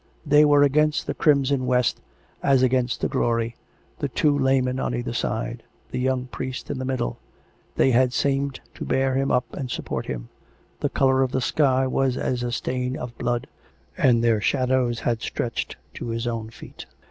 They 0.25 0.45
were 0.45 0.63
against 0.63 1.05
the 1.05 1.13
crimson 1.13 1.67
west, 1.67 2.01
as 2.41 2.63
against 2.63 3.03
a 3.03 3.07
glory, 3.07 3.55
the 3.99 4.07
two 4.09 4.35
laymen 4.35 4.79
on 4.79 4.95
either 4.95 5.13
side, 5.13 5.61
the 5.91 5.99
young 5.99 6.25
priest 6.25 6.71
in 6.71 6.79
the 6.79 6.85
middle.... 6.85 7.19
They 7.75 7.91
had 7.91 8.11
seemed 8.11 8.59
to 8.73 8.83
bear 8.83 9.13
him 9.13 9.29
up 9.29 9.45
and 9.53 9.69
support 9.69 10.07
him; 10.07 10.29
the 10.79 10.89
colour 10.89 11.21
of 11.21 11.31
the 11.33 11.39
sky 11.39 11.85
was 11.85 12.17
as 12.17 12.41
a 12.41 12.51
stain 12.51 12.97
of 12.97 13.15
blood; 13.19 13.45
and 13.95 14.23
their 14.23 14.41
shadows 14.41 15.01
had 15.01 15.21
stretched 15.21 15.75
to 15.93 16.07
his 16.07 16.25
own 16.25 16.49
feet. 16.49 16.87